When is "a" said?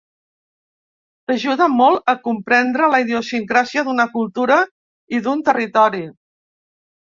2.13-2.15